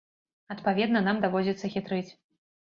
Адпаведна, 0.55 1.03
нам 1.09 1.21
даводзіцца 1.27 1.73
хітрыць. 1.77 2.07